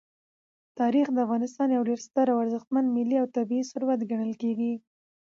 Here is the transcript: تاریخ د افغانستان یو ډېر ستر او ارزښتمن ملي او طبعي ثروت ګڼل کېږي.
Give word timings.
تاریخ 0.79 1.07
د 1.11 1.17
افغانستان 1.25 1.67
یو 1.71 1.83
ډېر 1.89 1.99
ستر 2.07 2.25
او 2.33 2.37
ارزښتمن 2.43 2.85
ملي 2.95 3.17
او 3.19 3.27
طبعي 3.35 3.61
ثروت 3.71 3.99
ګڼل 4.11 4.33
کېږي. 4.41 4.73